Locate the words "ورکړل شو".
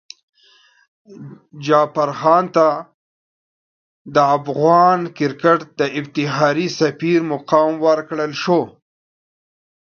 7.87-8.61